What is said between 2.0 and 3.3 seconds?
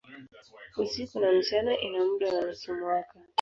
muda wa nusu mwaka.